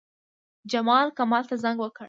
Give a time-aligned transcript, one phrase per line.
[0.71, 1.99] جمال، کمال ته زنګ وکړ.